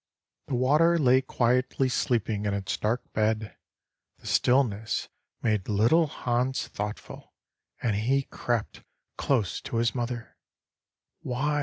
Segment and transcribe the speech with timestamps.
[0.47, 3.55] The water lay quietly sleeping in its dark bed.
[4.17, 5.09] The stillness
[5.43, 7.35] made little Hans thoughtful,
[7.83, 8.81] and he crept
[9.17, 10.37] close to his mother.